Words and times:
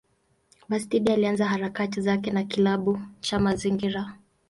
Bastida 0.69 1.13
alianza 1.13 1.45
harakati 1.47 2.01
zake 2.01 2.31
na 2.31 2.43
kilabu 2.43 2.99
cha 3.21 3.39
mazingira. 3.39 4.15